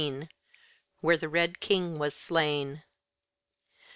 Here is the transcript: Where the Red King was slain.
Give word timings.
Where 1.01 1.15
the 1.15 1.29
Red 1.29 1.59
King 1.59 1.99
was 1.99 2.15
slain. 2.15 2.81